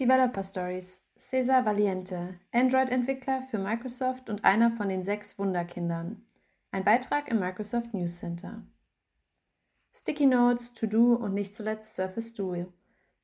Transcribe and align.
Developer 0.00 0.42
Stories 0.42 1.02
Cesar 1.18 1.66
Valiente, 1.66 2.40
Android-Entwickler 2.50 3.42
für 3.42 3.58
Microsoft 3.58 4.30
und 4.30 4.42
einer 4.42 4.70
von 4.70 4.88
den 4.88 5.04
sechs 5.04 5.38
Wunderkindern. 5.38 6.24
Ein 6.70 6.82
Beitrag 6.82 7.28
im 7.28 7.38
Microsoft 7.38 7.92
News 7.92 8.16
Center. 8.16 8.62
Sticky 9.94 10.24
Notes, 10.24 10.72
To-Do 10.72 11.16
und 11.16 11.34
nicht 11.34 11.54
zuletzt 11.54 11.94
Surface 11.94 12.32
Duo. 12.32 12.72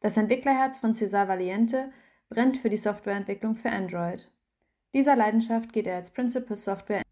Das 0.00 0.18
Entwicklerherz 0.18 0.78
von 0.78 0.94
Cesar 0.94 1.26
Valiente 1.26 1.90
brennt 2.28 2.58
für 2.58 2.68
die 2.68 2.76
Softwareentwicklung 2.76 3.54
für 3.54 3.70
Android. 3.70 4.30
Dieser 4.92 5.16
Leidenschaft 5.16 5.72
geht 5.72 5.86
er 5.86 5.96
als 5.96 6.10
Principal 6.10 6.58
Software. 6.58 7.02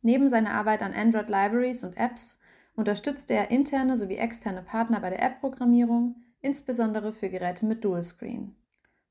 Neben 0.00 0.30
seiner 0.30 0.52
Arbeit 0.52 0.80
an 0.80 0.94
Android 0.94 1.28
Libraries 1.28 1.84
und 1.84 1.98
Apps 1.98 2.38
unterstützte 2.74 3.34
er 3.34 3.50
interne 3.50 3.98
sowie 3.98 4.16
externe 4.16 4.62
Partner 4.62 5.00
bei 5.00 5.10
der 5.10 5.22
App-Programmierung, 5.22 6.16
insbesondere 6.40 7.12
für 7.12 7.28
Geräte 7.28 7.66
mit 7.66 7.84
Dualscreen. 7.84 8.56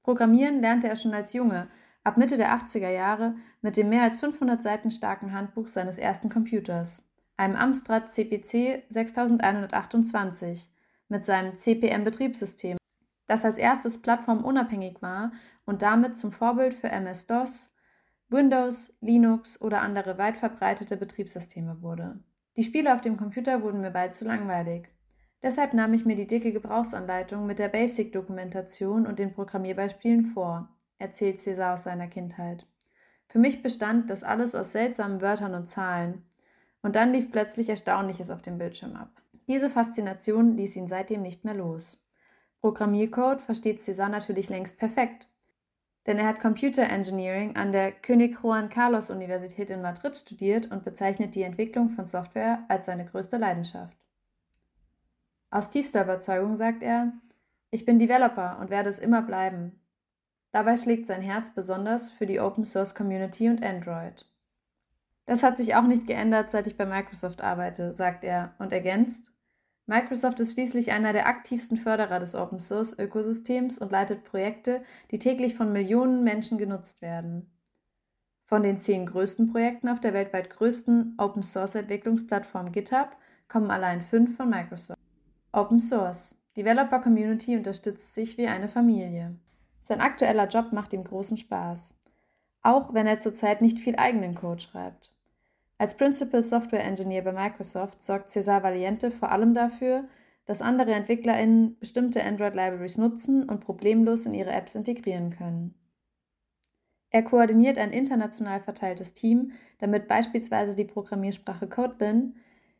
Programmieren 0.03 0.59
lernte 0.59 0.87
er 0.89 0.97
schon 0.97 1.13
als 1.13 1.33
Junge, 1.33 1.69
ab 2.03 2.17
Mitte 2.17 2.37
der 2.37 2.53
80er 2.53 2.89
Jahre 2.89 3.35
mit 3.61 3.77
dem 3.77 3.89
mehr 3.89 4.03
als 4.03 4.17
500 4.17 4.61
Seiten 4.61 4.91
starken 4.91 5.33
Handbuch 5.33 5.67
seines 5.67 5.97
ersten 5.97 6.29
Computers, 6.29 7.03
einem 7.37 7.55
Amstrad 7.55 8.11
CPC 8.13 8.83
6128 8.89 10.69
mit 11.07 11.23
seinem 11.23 11.57
CPM-Betriebssystem, 11.57 12.77
das 13.27 13.45
als 13.45 13.57
erstes 13.57 14.01
plattformunabhängig 14.01 15.01
war 15.01 15.31
und 15.65 15.81
damit 15.81 16.17
zum 16.17 16.31
Vorbild 16.31 16.73
für 16.73 16.89
MS-DOS, 16.89 17.73
Windows, 18.29 18.93
Linux 18.99 19.61
oder 19.61 19.81
andere 19.81 20.17
weit 20.17 20.37
verbreitete 20.37 20.97
Betriebssysteme 20.97 21.81
wurde. 21.81 22.19
Die 22.57 22.63
Spiele 22.63 22.93
auf 22.93 23.01
dem 23.01 23.15
Computer 23.15 23.61
wurden 23.61 23.81
mir 23.81 23.91
bald 23.91 24.15
zu 24.15 24.25
langweilig. 24.25 24.89
Deshalb 25.43 25.73
nahm 25.73 25.93
ich 25.93 26.05
mir 26.05 26.15
die 26.15 26.25
dicke 26.25 26.53
Gebrauchsanleitung 26.53 27.45
mit 27.45 27.59
der 27.59 27.69
Basic-Dokumentation 27.69 29.05
und 29.05 29.19
den 29.19 29.33
Programmierbeispielen 29.33 30.27
vor, 30.27 30.69
erzählt 30.97 31.39
César 31.39 31.73
aus 31.73 31.83
seiner 31.83 32.07
Kindheit. 32.07 32.65
Für 33.27 33.39
mich 33.39 33.61
bestand 33.61 34.09
das 34.09 34.23
alles 34.23 34.55
aus 34.55 34.71
seltsamen 34.71 35.21
Wörtern 35.21 35.53
und 35.53 35.67
Zahlen. 35.67 36.23
Und 36.81 36.95
dann 36.95 37.13
lief 37.13 37.31
plötzlich 37.31 37.69
Erstaunliches 37.69 38.29
auf 38.29 38.41
dem 38.41 38.57
Bildschirm 38.57 38.95
ab. 38.95 39.09
Diese 39.47 39.69
Faszination 39.69 40.55
ließ 40.55 40.75
ihn 40.75 40.87
seitdem 40.87 41.21
nicht 41.21 41.45
mehr 41.45 41.53
los. 41.53 42.01
Programmiercode 42.61 43.41
versteht 43.41 43.81
César 43.81 44.09
natürlich 44.09 44.49
längst 44.49 44.77
perfekt 44.77 45.27
denn 46.05 46.17
er 46.17 46.27
hat 46.27 46.41
Computer 46.41 46.83
Engineering 46.83 47.55
an 47.55 47.71
der 47.71 47.91
König 47.91 48.37
Juan 48.43 48.69
Carlos 48.69 49.09
Universität 49.09 49.69
in 49.69 49.81
Madrid 49.81 50.15
studiert 50.15 50.69
und 50.71 50.83
bezeichnet 50.83 51.35
die 51.35 51.43
Entwicklung 51.43 51.89
von 51.89 52.05
Software 52.05 52.63
als 52.67 52.85
seine 52.85 53.05
größte 53.05 53.37
Leidenschaft. 53.37 53.95
Aus 55.53 55.69
tiefster 55.69 56.01
Überzeugung 56.01 56.55
sagt 56.55 56.81
er, 56.81 57.13
ich 57.69 57.85
bin 57.85 57.99
Developer 57.99 58.57
und 58.59 58.71
werde 58.71 58.89
es 58.89 58.97
immer 58.97 59.21
bleiben. 59.21 59.79
Dabei 60.51 60.77
schlägt 60.77 61.05
sein 61.05 61.21
Herz 61.21 61.53
besonders 61.53 62.09
für 62.09 62.25
die 62.25 62.39
Open 62.39 62.65
Source 62.65 62.95
Community 62.95 63.47
und 63.47 63.63
Android. 63.63 64.25
Das 65.27 65.43
hat 65.43 65.57
sich 65.57 65.75
auch 65.75 65.83
nicht 65.83 66.07
geändert, 66.07 66.49
seit 66.49 66.65
ich 66.65 66.75
bei 66.75 66.87
Microsoft 66.87 67.41
arbeite, 67.41 67.93
sagt 67.93 68.23
er 68.23 68.55
und 68.57 68.73
ergänzt, 68.73 69.31
Microsoft 69.85 70.39
ist 70.39 70.53
schließlich 70.53 70.91
einer 70.91 71.13
der 71.13 71.27
aktivsten 71.27 71.77
Förderer 71.77 72.19
des 72.19 72.33
Open-Source-Ökosystems 72.33 73.77
und 73.77 73.91
leitet 73.91 74.23
Projekte, 74.23 74.81
die 75.11 75.19
täglich 75.19 75.53
von 75.53 75.71
Millionen 75.71 76.23
Menschen 76.23 76.57
genutzt 76.57 76.99
werden. 77.03 77.51
Von 78.45 78.63
den 78.63 78.81
zehn 78.81 79.05
größten 79.05 79.51
Projekten 79.51 79.87
auf 79.87 79.99
der 79.99 80.13
weltweit 80.13 80.49
größten 80.49 81.13
Open-Source-Entwicklungsplattform 81.19 82.71
GitHub 82.71 83.15
kommen 83.47 83.69
allein 83.69 84.01
fünf 84.01 84.35
von 84.35 84.49
Microsoft. 84.49 85.02
Open 85.55 85.79
Source. 85.79 86.35
Developer 86.57 86.99
Community 86.99 87.55
unterstützt 87.55 88.15
sich 88.15 88.39
wie 88.39 88.47
eine 88.47 88.67
Familie. 88.67 89.35
Sein 89.83 90.01
aktueller 90.01 90.47
Job 90.47 90.73
macht 90.73 90.93
ihm 90.93 91.03
großen 91.03 91.37
Spaß. 91.37 91.93
Auch 92.63 92.95
wenn 92.95 93.05
er 93.05 93.19
zurzeit 93.19 93.61
nicht 93.61 93.77
viel 93.77 93.95
eigenen 93.95 94.33
Code 94.33 94.61
schreibt. 94.61 95.13
Als 95.77 95.95
Principal 95.95 96.41
Software 96.41 96.83
Engineer 96.83 97.23
bei 97.23 97.33
Microsoft 97.33 98.01
sorgt 98.01 98.31
Cesar 98.31 98.63
Valiente 98.63 99.11
vor 99.11 99.31
allem 99.31 99.53
dafür, 99.53 100.05
dass 100.47 100.63
andere 100.63 100.91
EntwicklerInnen 100.91 101.77
bestimmte 101.77 102.23
Android-Libraries 102.23 102.97
nutzen 102.97 103.47
und 103.47 103.59
problemlos 103.59 104.25
in 104.25 104.33
ihre 104.33 104.53
Apps 104.53 104.73
integrieren 104.73 105.29
können. 105.29 105.75
Er 107.11 107.21
koordiniert 107.21 107.77
ein 107.77 107.91
international 107.91 108.59
verteiltes 108.59 109.13
Team, 109.13 109.51
damit 109.77 110.07
beispielsweise 110.07 110.75
die 110.75 110.85
Programmiersprache 110.85 111.67
Kotlin, 111.67 112.37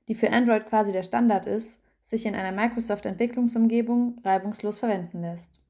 die 0.08 0.16
für 0.16 0.31
Android 0.31 0.66
quasi 0.66 0.92
der 0.92 1.03
Standard 1.03 1.46
ist, 1.46 1.83
sich 2.03 2.25
in 2.25 2.36
einer 2.36 2.52
Microsoft-Entwicklungsumgebung 2.52 4.19
reibungslos 4.24 4.80
verwenden 4.80 5.22
lässt. 5.22 5.62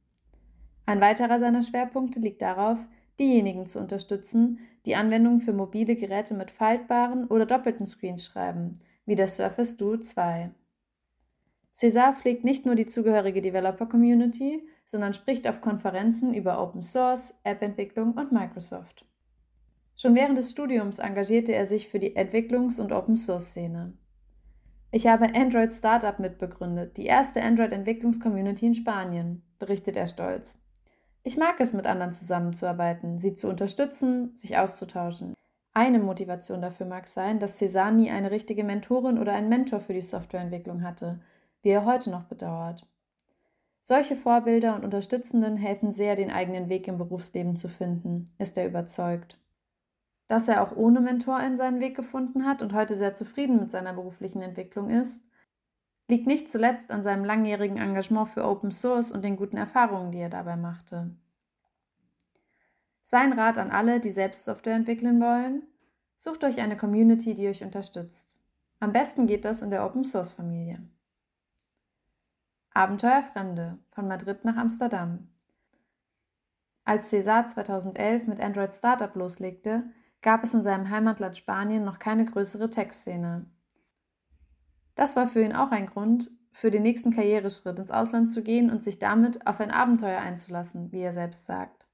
Ein 0.86 1.00
weiterer 1.00 1.40
seiner 1.40 1.62
Schwerpunkte 1.62 2.20
liegt 2.20 2.42
darauf, 2.42 2.80
diejenigen 3.20 3.66
zu 3.66 3.80
unterstützen, 3.80 4.60
die 4.86 4.96
Anwendungen 4.96 5.40
für 5.40 5.54
mobile 5.54 5.96
Geräte 5.96 6.34
mit 6.34 6.52
faltbaren 6.52 7.28
oder 7.28 7.46
doppelten 7.46 7.86
Screens 7.86 8.26
schreiben, 8.26 8.80
wie 9.06 9.16
das 9.16 9.38
Surface 9.38 9.78
Duo 9.78 9.98
2. 9.98 10.52
César 11.76 12.14
pflegt 12.14 12.44
nicht 12.44 12.66
nur 12.66 12.76
die 12.76 12.86
zugehörige 12.86 13.42
Developer-Community, 13.42 14.68
sondern 14.86 15.14
spricht 15.14 15.48
auf 15.48 15.62
Konferenzen 15.62 16.34
über 16.34 16.62
Open 16.62 16.84
Source, 16.84 17.34
App-Entwicklung 17.44 18.14
und 18.14 18.32
Microsoft. 18.32 19.06
Schon 19.96 20.16
während 20.16 20.38
des 20.38 20.52
Studiums 20.52 21.00
engagierte 21.00 21.54
er 21.54 21.66
sich 21.66 21.88
für 21.88 22.00
die 22.00 22.16
Entwicklungs- 22.16 22.80
und 22.80 22.92
Open 22.92 23.16
Source-Szene. 23.16 23.94
Ich 24.96 25.08
habe 25.08 25.34
Android 25.34 25.74
Startup 25.74 26.20
mitbegründet, 26.20 26.98
die 26.98 27.08
erste 27.08 27.42
Android-Entwicklungs-Community 27.42 28.68
in 28.68 28.76
Spanien, 28.76 29.42
berichtet 29.58 29.98
er 29.98 30.06
stolz. 30.06 30.60
Ich 31.24 31.36
mag 31.36 31.60
es, 31.60 31.74
mit 31.74 31.88
anderen 31.88 32.14
zusammenzuarbeiten, 32.14 33.18
sie 33.18 33.34
zu 33.34 33.48
unterstützen, 33.50 34.38
sich 34.38 34.56
auszutauschen. 34.56 35.34
Eine 35.74 35.98
Motivation 35.98 36.62
dafür 36.62 36.86
mag 36.86 37.08
sein, 37.08 37.40
dass 37.40 37.60
César 37.60 37.90
nie 37.90 38.12
eine 38.12 38.30
richtige 38.30 38.64
Mentorin 38.64 39.18
oder 39.18 39.34
einen 39.34 39.50
Mentor 39.50 39.80
für 39.80 39.94
die 39.94 40.02
Softwareentwicklung 40.02 40.84
hatte, 40.84 41.22
wie 41.64 41.70
er 41.70 41.86
heute 41.86 42.12
noch 42.12 42.26
bedauert. 42.26 42.86
Solche 43.80 44.16
Vorbilder 44.16 44.76
und 44.76 44.86
Unterstützenden 44.86 45.56
helfen 45.56 45.92
sehr, 45.92 46.16
den 46.16 46.30
eigenen 46.30 46.70
Weg 46.70 46.88
im 46.88 47.00
Berufsleben 47.00 47.56
zu 47.56 47.68
finden, 47.68 48.30
ist 48.38 48.60
er 48.60 48.68
überzeugt. 48.68 49.40
Dass 50.34 50.48
er 50.48 50.64
auch 50.64 50.76
ohne 50.76 51.00
Mentor 51.00 51.42
in 51.42 51.58
seinen 51.58 51.80
Weg 51.80 51.96
gefunden 51.96 52.48
hat 52.48 52.64
und 52.64 52.74
heute 52.74 52.98
sehr 52.98 53.14
zufrieden 53.14 53.60
mit 53.60 53.70
seiner 53.70 53.94
beruflichen 53.94 54.42
Entwicklung 54.42 54.90
ist, 54.90 55.24
liegt 56.10 56.26
nicht 56.26 56.50
zuletzt 56.50 56.90
an 56.90 57.04
seinem 57.04 57.24
langjährigen 57.24 57.78
Engagement 57.78 58.30
für 58.30 58.44
Open 58.44 58.72
Source 58.72 59.12
und 59.12 59.24
den 59.24 59.36
guten 59.36 59.58
Erfahrungen, 59.58 60.12
die 60.12 60.18
er 60.18 60.32
dabei 60.32 60.56
machte. 60.56 61.16
Sein 63.04 63.32
Rat 63.34 63.60
an 63.60 63.70
alle, 63.70 64.00
die 64.00 64.10
selbst 64.10 64.44
Software 64.44 64.74
entwickeln 64.74 65.22
wollen, 65.22 65.68
sucht 66.18 66.44
euch 66.44 66.60
eine 66.60 66.78
Community, 66.78 67.36
die 67.36 67.48
euch 67.48 67.64
unterstützt. 67.64 68.40
Am 68.80 68.92
besten 68.92 69.28
geht 69.28 69.46
das 69.46 69.62
in 69.62 69.70
der 69.70 69.86
Open 69.86 70.04
Source 70.04 70.32
Familie. 70.32 70.82
Abenteuer 72.74 73.22
Fremde 73.22 73.78
von 73.92 74.08
Madrid 74.08 74.46
nach 74.46 74.58
Amsterdam. 74.58 75.28
Als 76.86 77.14
César 77.14 77.46
2011 77.46 78.26
mit 78.26 78.40
Android 78.40 78.74
Startup 78.74 79.14
loslegte, 79.16 79.84
gab 80.24 80.44
es 80.44 80.54
in 80.54 80.64
seinem 80.64 80.90
Heimatland 80.90 81.38
Spanien 81.38 81.84
noch 81.84 82.00
keine 82.00 82.26
größere 82.26 82.70
Tech-Szene. 82.70 83.46
Das 84.96 85.16
war 85.16 85.28
für 85.28 85.44
ihn 85.44 85.54
auch 85.54 85.72
ein 85.72 85.88
Grund, 85.88 86.32
für 86.52 86.72
den 86.72 86.84
nächsten 86.84 87.12
Karriereschritt 87.12 87.78
ins 87.78 87.92
Ausland 87.92 88.32
zu 88.32 88.42
gehen 88.42 88.72
und 88.72 88.84
sich 88.84 89.00
damit 89.00 89.46
auf 89.46 89.60
ein 89.60 89.72
Abenteuer 89.72 90.20
einzulassen, 90.20 90.92
wie 90.92 91.02
er 91.02 91.14
selbst 91.14 91.46
sagt. 91.46 91.88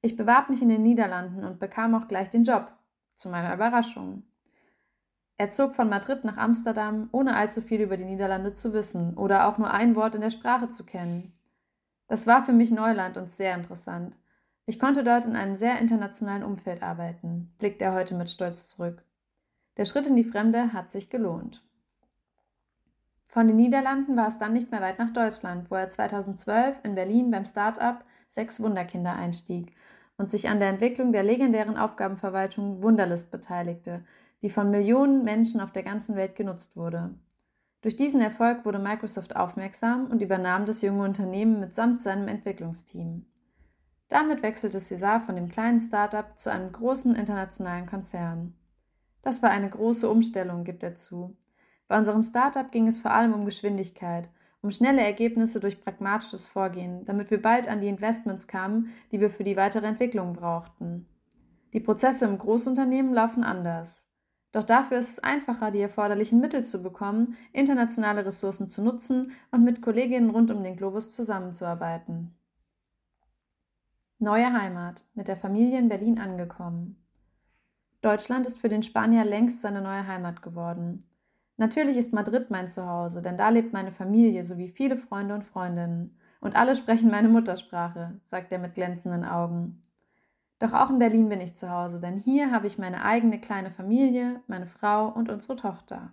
Ich 0.00 0.16
bewarb 0.16 0.48
mich 0.48 0.62
in 0.62 0.68
den 0.68 0.82
Niederlanden 0.82 1.44
und 1.44 1.60
bekam 1.60 1.94
auch 1.94 2.08
gleich 2.08 2.30
den 2.30 2.44
Job, 2.44 2.72
zu 3.14 3.28
meiner 3.28 3.52
Überraschung. 3.52 4.22
Er 5.36 5.50
zog 5.50 5.74
von 5.74 5.88
Madrid 5.88 6.24
nach 6.24 6.36
Amsterdam, 6.36 7.08
ohne 7.12 7.34
allzu 7.34 7.62
viel 7.62 7.80
über 7.80 7.96
die 7.96 8.04
Niederlande 8.04 8.54
zu 8.54 8.72
wissen 8.72 9.14
oder 9.14 9.46
auch 9.48 9.58
nur 9.58 9.70
ein 9.70 9.96
Wort 9.96 10.14
in 10.14 10.20
der 10.20 10.30
Sprache 10.30 10.70
zu 10.70 10.84
kennen. 10.84 11.32
Das 12.06 12.26
war 12.26 12.44
für 12.44 12.52
mich 12.52 12.70
Neuland 12.70 13.16
und 13.16 13.30
sehr 13.30 13.54
interessant. 13.54 14.16
Ich 14.66 14.78
konnte 14.78 15.02
dort 15.02 15.24
in 15.24 15.36
einem 15.36 15.54
sehr 15.54 15.78
internationalen 15.78 16.42
Umfeld 16.42 16.82
arbeiten, 16.82 17.52
blickt 17.58 17.82
er 17.82 17.94
heute 17.94 18.14
mit 18.14 18.30
Stolz 18.30 18.68
zurück. 18.68 19.02
Der 19.76 19.84
Schritt 19.84 20.06
in 20.06 20.16
die 20.16 20.24
Fremde 20.24 20.72
hat 20.72 20.90
sich 20.90 21.10
gelohnt. 21.10 21.62
Von 23.24 23.46
den 23.46 23.56
Niederlanden 23.56 24.16
war 24.16 24.28
es 24.28 24.38
dann 24.38 24.52
nicht 24.52 24.70
mehr 24.70 24.80
weit 24.80 24.98
nach 24.98 25.12
Deutschland, 25.12 25.70
wo 25.70 25.76
er 25.76 25.88
2012 25.88 26.80
in 26.82 26.94
Berlin 26.94 27.30
beim 27.30 27.44
Start-up 27.44 28.04
Sechs 28.26 28.60
Wunderkinder 28.60 29.14
einstieg 29.14 29.74
und 30.16 30.30
sich 30.30 30.48
an 30.48 30.60
der 30.60 30.68
Entwicklung 30.68 31.12
der 31.12 31.24
legendären 31.24 31.76
Aufgabenverwaltung 31.76 32.82
Wunderlist 32.82 33.30
beteiligte, 33.30 34.04
die 34.42 34.50
von 34.50 34.70
Millionen 34.70 35.24
Menschen 35.24 35.60
auf 35.60 35.72
der 35.72 35.82
ganzen 35.82 36.14
Welt 36.14 36.36
genutzt 36.36 36.76
wurde. 36.76 37.14
Durch 37.82 37.96
diesen 37.96 38.20
Erfolg 38.20 38.64
wurde 38.64 38.78
Microsoft 38.78 39.34
aufmerksam 39.34 40.06
und 40.10 40.22
übernahm 40.22 40.66
das 40.66 40.82
junge 40.82 41.02
Unternehmen 41.04 41.58
mitsamt 41.60 42.02
seinem 42.02 42.28
Entwicklungsteam. 42.28 43.24
Damit 44.10 44.42
wechselte 44.42 44.80
César 44.80 45.20
von 45.20 45.36
dem 45.36 45.48
kleinen 45.48 45.80
Start-up 45.80 46.38
zu 46.38 46.52
einem 46.52 46.70
großen 46.70 47.14
internationalen 47.14 47.86
Konzern. 47.86 48.52
Das 49.22 49.42
war 49.42 49.48
eine 49.48 49.70
große 49.70 50.10
Umstellung, 50.10 50.64
gibt 50.64 50.82
er 50.82 50.96
zu. 50.96 51.34
Bei 51.88 51.96
unserem 51.96 52.22
Startup 52.22 52.70
ging 52.70 52.86
es 52.86 52.98
vor 52.98 53.12
allem 53.12 53.32
um 53.32 53.46
Geschwindigkeit 53.46 54.28
um 54.62 54.70
schnelle 54.70 55.02
Ergebnisse 55.02 55.60
durch 55.60 55.80
pragmatisches 55.80 56.46
Vorgehen, 56.46 57.04
damit 57.04 57.30
wir 57.30 57.40
bald 57.40 57.68
an 57.68 57.80
die 57.80 57.88
Investments 57.88 58.46
kamen, 58.46 58.92
die 59.10 59.20
wir 59.20 59.30
für 59.30 59.44
die 59.44 59.56
weitere 59.56 59.86
Entwicklung 59.86 60.34
brauchten. 60.34 61.06
Die 61.72 61.80
Prozesse 61.80 62.26
im 62.26 62.38
Großunternehmen 62.38 63.14
laufen 63.14 63.42
anders. 63.42 64.06
Doch 64.52 64.64
dafür 64.64 64.98
ist 64.98 65.10
es 65.10 65.18
einfacher, 65.20 65.70
die 65.70 65.80
erforderlichen 65.80 66.40
Mittel 66.40 66.64
zu 66.64 66.82
bekommen, 66.82 67.36
internationale 67.52 68.26
Ressourcen 68.26 68.66
zu 68.68 68.82
nutzen 68.82 69.32
und 69.52 69.64
mit 69.64 69.80
Kolleginnen 69.80 70.30
rund 70.30 70.50
um 70.50 70.62
den 70.62 70.76
Globus 70.76 71.12
zusammenzuarbeiten. 71.12 72.34
Neue 74.22 74.52
Heimat, 74.52 75.02
mit 75.14 75.28
der 75.28 75.36
Familie 75.38 75.78
in 75.78 75.88
Berlin 75.88 76.18
angekommen. 76.18 77.02
Deutschland 78.02 78.46
ist 78.46 78.60
für 78.60 78.68
den 78.68 78.82
Spanier 78.82 79.24
längst 79.24 79.62
seine 79.62 79.80
neue 79.80 80.06
Heimat 80.06 80.42
geworden. 80.42 81.02
Natürlich 81.56 81.96
ist 81.96 82.12
Madrid 82.12 82.50
mein 82.50 82.68
Zuhause, 82.68 83.22
denn 83.22 83.38
da 83.38 83.48
lebt 83.48 83.72
meine 83.72 83.92
Familie 83.92 84.44
sowie 84.44 84.68
viele 84.68 84.98
Freunde 84.98 85.32
und 85.32 85.46
Freundinnen. 85.46 86.18
Und 86.42 86.54
alle 86.54 86.76
sprechen 86.76 87.10
meine 87.10 87.30
Muttersprache, 87.30 88.20
sagt 88.26 88.52
er 88.52 88.58
mit 88.58 88.74
glänzenden 88.74 89.24
Augen. 89.24 89.82
Doch 90.58 90.74
auch 90.74 90.90
in 90.90 90.98
Berlin 90.98 91.30
bin 91.30 91.40
ich 91.40 91.56
zu 91.56 91.70
Hause, 91.70 91.98
denn 91.98 92.18
hier 92.18 92.50
habe 92.50 92.66
ich 92.66 92.76
meine 92.76 93.02
eigene 93.02 93.40
kleine 93.40 93.70
Familie, 93.70 94.42
meine 94.46 94.66
Frau 94.66 95.08
und 95.08 95.30
unsere 95.30 95.56
Tochter. 95.56 96.12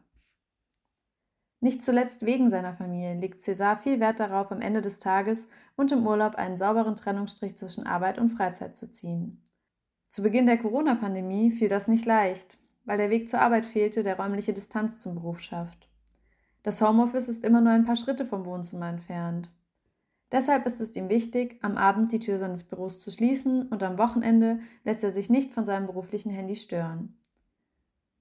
Nicht 1.59 1.83
zuletzt 1.83 2.24
wegen 2.24 2.50
seiner 2.50 2.74
Familie 2.74 3.15
legt 3.15 3.42
César 3.42 3.77
viel 3.77 4.00
Wert 4.00 4.19
darauf, 4.19 4.51
am 4.51 4.62
Ende 4.62 4.81
des 4.81 5.00
Tages 5.00 5.50
und 5.75 5.92
im 5.92 6.06
Urlaub 6.06 6.36
einen 6.36 6.57
sauberen 6.57 6.95
Trennungsstrich 6.95 7.57
zwischen 7.57 7.88
Arbeit 7.88 8.19
und 8.19 8.30
Freizeit 8.30 8.77
zu 8.77 8.92
ziehen. 8.92 9.44
Zu 10.09 10.21
Beginn 10.21 10.45
der 10.45 10.57
Corona-Pandemie 10.57 11.51
fiel 11.51 11.69
das 11.69 11.88
nicht 11.88 12.06
leicht, 12.06 12.57
weil 12.86 12.98
der 12.98 13.09
Weg 13.09 13.27
zur 13.27 13.42
Arbeit 13.42 13.65
fehlte, 13.65 14.04
der 14.04 14.18
räumliche 14.18 14.54
Distanz 14.54 15.00
zum 15.00 15.15
Beruf 15.15 15.39
schafft. 15.39 15.89
Das 16.63 16.81
Homeoffice 16.81 17.27
ist 17.27 17.44
immer 17.44 17.62
nur 17.62 17.71
ein 17.71 17.86
paar 17.86 17.95
Schritte 17.95 18.25
vom 18.25 18.45
Wohnzimmer 18.45 18.89
entfernt. 18.89 19.50
Deshalb 20.31 20.65
ist 20.65 20.81
es 20.81 20.95
ihm 20.95 21.09
wichtig, 21.09 21.57
am 21.62 21.77
Abend 21.77 22.12
die 22.12 22.19
Tür 22.19 22.38
seines 22.38 22.65
Büros 22.65 23.00
zu 23.00 23.12
schließen 23.12 23.68
und 23.69 23.81
am 23.83 23.98
Wochenende 23.98 24.59
lässt 24.83 25.04
er 25.04 25.13
sich 25.13 25.30
nicht 25.30 25.54
von 25.54 25.65
seinem 25.65 25.88
beruflichen 25.88 26.30
Handy 26.30 26.56
stören. 26.56 27.18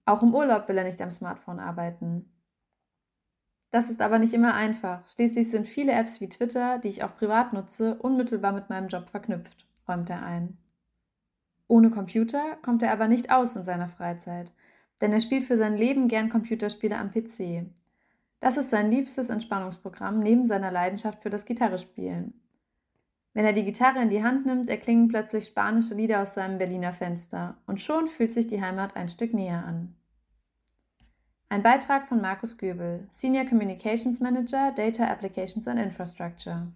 Auch 0.05 0.23
im 0.23 0.35
Urlaub 0.35 0.69
will 0.69 0.79
er 0.79 0.85
nicht 0.85 1.03
am 1.03 1.11
Smartphone 1.11 1.59
arbeiten. 1.59 2.31
Das 3.77 3.91
ist 3.91 4.01
aber 4.01 4.19
nicht 4.19 4.33
immer 4.33 4.55
einfach. 4.55 5.07
Schließlich 5.07 5.51
sind 5.51 5.69
viele 5.69 5.93
Apps 5.93 6.23
wie 6.23 6.31
Twitter, 6.31 6.79
die 6.79 6.89
ich 6.89 7.05
auch 7.05 7.15
privat 7.15 7.53
nutze, 7.53 7.97
unmittelbar 7.97 8.53
mit 8.53 8.71
meinem 8.71 8.89
Job 8.89 9.11
verknüpft, 9.11 9.67
räumt 9.87 10.09
er 10.09 10.23
ein. 10.23 10.57
Ohne 11.69 11.91
Computer 11.91 12.57
kommt 12.63 12.83
er 12.83 12.91
aber 12.91 13.07
nicht 13.07 13.31
aus 13.31 13.55
in 13.55 13.65
seiner 13.65 13.89
Freizeit, 13.89 14.51
denn 15.03 15.13
er 15.13 15.21
spielt 15.21 15.45
für 15.45 15.59
sein 15.59 15.75
Leben 15.75 16.09
gern 16.09 16.31
Computerspiele 16.31 16.97
am 16.97 17.11
PC. 17.11 17.67
Das 18.41 18.57
ist 18.57 18.71
sein 18.71 18.91
liebstes 18.91 19.29
Entspannungsprogramm 19.29 20.21
neben 20.21 20.47
seiner 20.47 20.71
Leidenschaft 20.71 21.23
für 21.23 21.29
das 21.29 21.45
Gitarrespielen. 21.45 22.33
Wenn 23.35 23.45
er 23.45 23.53
die 23.53 23.65
Gitarre 23.65 24.01
in 24.01 24.09
die 24.09 24.25
Hand 24.25 24.47
nimmt, 24.47 24.71
erklingen 24.71 25.09
plötzlich 25.09 25.49
spanische 25.49 25.93
Lieder 25.93 26.23
aus 26.23 26.33
seinem 26.33 26.57
Berliner 26.57 26.95
Fenster 26.95 27.59
und 27.67 27.83
schon 27.83 28.09
fühlt 28.09 28.33
sich 28.33 28.47
die 28.47 28.63
Heimat 28.63 28.97
ein 28.97 29.11
Stück 29.11 29.35
näher 29.35 29.67
an. 29.67 29.95
Ein 31.49 31.63
Beitrag 31.63 32.09
von 32.09 32.21
Markus 32.21 32.59
Göbel, 32.59 33.07
Senior 33.13 33.45
Communications 33.45 34.19
Manager, 34.19 34.73
Data 34.73 35.05
Applications 35.05 35.69
and 35.69 35.79
Infrastructure. 35.79 36.73